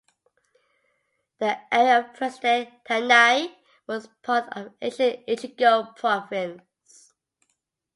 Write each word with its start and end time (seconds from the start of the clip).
The 1.37 1.59
area 1.71 1.99
of 1.99 2.15
present-day 2.15 2.71
Tainai 2.89 3.53
was 3.85 4.09
part 4.23 4.45
of 4.57 4.73
ancient 4.81 5.27
Echigo 5.27 5.95
Province. 5.95 7.13